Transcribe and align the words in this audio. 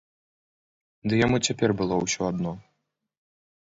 Ды 1.13 1.21
яму 1.25 1.37
цяпер 1.51 1.69
было 1.85 1.95
ўсё 2.07 2.21
адно. 2.33 2.51